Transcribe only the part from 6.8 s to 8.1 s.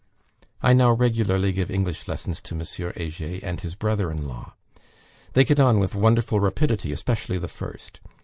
especially the first.